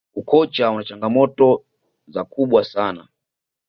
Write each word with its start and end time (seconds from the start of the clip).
ukocha 0.19 0.71
una 0.71 0.83
changamoto 0.83 1.63
za 2.07 2.23
kubwa 2.23 2.63
sana 2.63 3.07